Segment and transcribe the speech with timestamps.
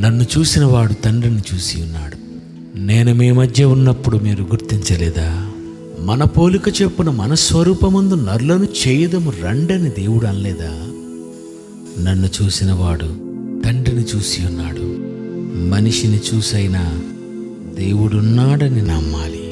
[0.00, 2.16] నన్ను చూసిన వాడు తండ్రిని చూసి ఉన్నాడు.
[2.78, 5.50] నేను మీ మధ్య ఉన్నప్పుడు మీరు గుర్తించలేదా?
[6.00, 10.70] మన పోలిక చెప్పున మన స్వరూపమందు నరులను చేయదము రండని దేవుడు అనలేదా?
[12.04, 13.06] నన్ను చూసిన వాడు
[13.66, 14.96] తండ్రిని చూసి ఉన్నాడు.
[15.68, 17.00] మనిషిని చూసైనా
[17.74, 19.47] దేవుడున్నాడని నమ్మాలి.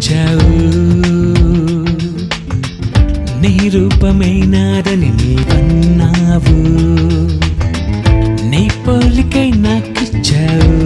[0.00, 0.52] నాకిచ్చావు
[3.40, 6.56] నీ రూపమైనదని నీవన్నావు.
[8.48, 10.78] నీ పోలికై నాకిచ్చావు.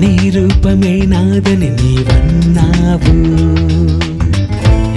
[0.00, 3.16] నీ రూపమైనాదని నీవన్నావు.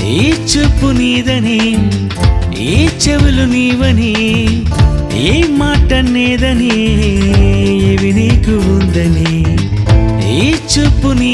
[0.05, 1.61] ఈ చెప్పు నీదని
[2.63, 4.13] ఈ చెవులు నీవని
[5.27, 6.75] ఏ మాట నీదని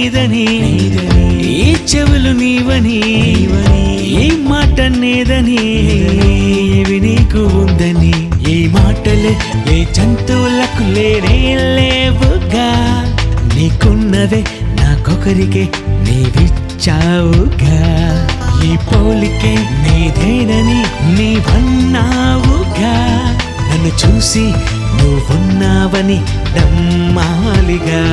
[0.07, 0.45] నీదని
[1.45, 2.99] ఈ చెవులు నీవని
[4.13, 5.57] ఏ మాట నేదని
[6.79, 8.13] ఇవి నీకు ఉందని
[8.51, 9.37] ఈ మాటలే
[9.73, 12.69] ఏ జంతువులకు లేనే లేవుగా.
[13.55, 14.43] నీకున్నదే
[14.81, 15.69] నాకొకరికే
[16.03, 17.79] నీవిచ్చావుగా.
[18.65, 20.81] ఈ పోలికే నీదేనని
[21.17, 22.95] నీవన్నావుగా.
[23.69, 24.53] నన్ను చూసి
[24.97, 26.21] నువ్వున్నావని
[26.57, 28.03] నమ్మాలిగా.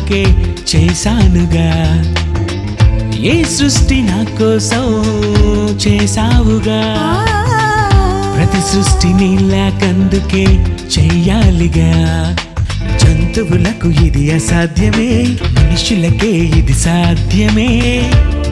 [0.00, 0.20] నీకే
[0.70, 1.70] చేశానుగా
[3.32, 4.86] ఏ సృష్టి నా కోసం
[5.84, 6.80] చేశావుగా.
[8.72, 10.44] సృష్టిని లేకందుకే
[10.98, 11.90] చెయ్యాలిగా.
[13.02, 17.68] జంతువులకు ఇది అసాధ్యమే మనుషులకే ఇది సాధ్యమే.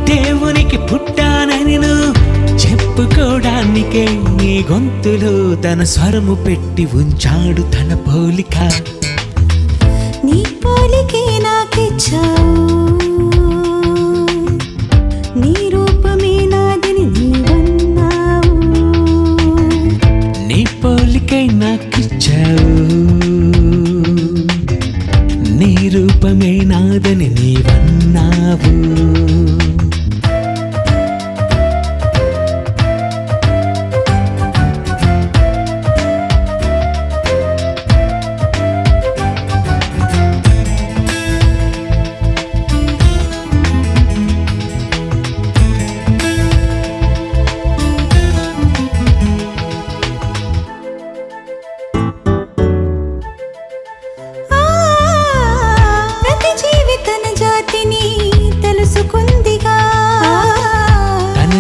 [0.05, 1.77] దేవునికి పుట్టానని
[2.63, 8.57] చెప్పుకోవడానికే నీ గొంతులో తన స్వరము పెట్టి ఉంచాడు తన పోలిక.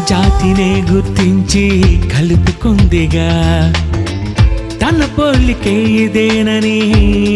[0.08, 1.82] జాతినే గుర్తించి
[2.16, 3.28] కలుపుకుందిగా.
[4.82, 6.80] తన పోలికే ఇదేనని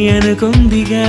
[0.08, 1.06] అనుకుందిగా.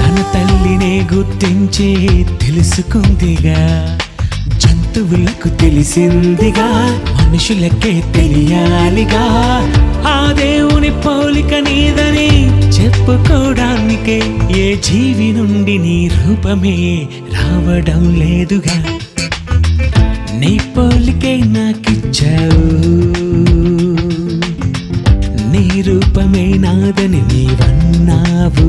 [0.00, 1.96] తన తల్లినే గుర్తించి
[2.42, 3.98] తెలుసుకుందిగా.
[4.56, 9.24] జంతువులకు తెలిసిందిగా మనుషులకే తెలియాలిగా.
[10.06, 14.22] ఆ దేవుని పోలిక నీదని చెప్పుకోవడానికే
[14.60, 18.84] ఏ జీవి నుండి నీ రూపమే రావడం లేదుగా.
[20.40, 22.66] నీ పోలికే నాకిచ్చావు
[25.52, 28.66] నీ రూపమే నాదని నీవన్నావు.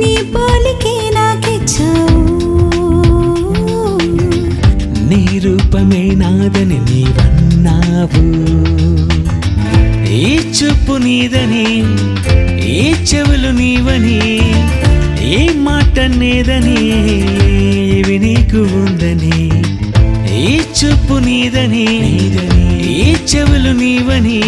[0.00, 2.22] నీ పోలికే నాకిచ్చావు
[5.10, 8.24] నీ రూపమే నాదని నీవన్నావు.
[10.22, 11.66] ఈ చూపు నీదని
[12.76, 14.18] ఈ చెవులు నీవని
[15.38, 16.80] ఏ మాట నేదని.
[21.50, 21.86] నీదని
[22.92, 24.38] ఈ చెవులు నీవని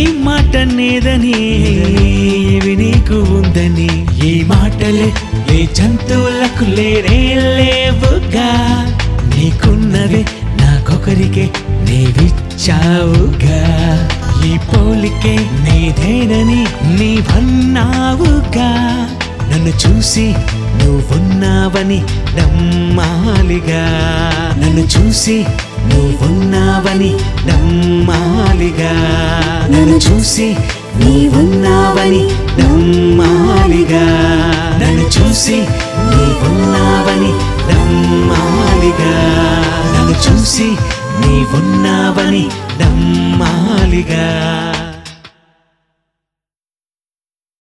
[0.00, 1.32] ఈ మాట నేదని
[2.56, 3.88] ఇవి నీకు ఉందని
[4.26, 5.12] ఈ మాటలే
[5.50, 8.48] ఏ జంతువులకు లేనే లేవుగా.
[9.36, 10.24] నీకున్నదే
[10.60, 11.50] నాకొకరికే
[11.88, 13.60] నీవిచ్చావుగా.
[14.46, 16.64] ఈ పోలికే నీదేనని
[16.98, 18.70] నీవన్నావుగా.
[19.50, 20.34] నన్ను చూసి
[20.78, 22.02] నువ్వున్నావని
[22.38, 23.84] నమ్మాలిగా.
[24.58, 25.44] నన్ను చూసి
[25.88, 27.14] నువ్వున్నావని
[27.46, 28.92] నమ్మాలిగా.
[29.70, 30.56] నన్ను చూసి
[30.96, 32.24] నీవున్నావని
[32.62, 34.06] నమ్మాలిగా.
[34.82, 35.56] నన్ను చూసి
[36.10, 37.32] నీవున్నావని
[37.72, 39.14] నమ్మాలిగా.
[39.94, 40.76] నన్ను చూసి
[41.20, 42.48] నీవున్నావని
[42.80, 44.26] నమ్మాలిగా.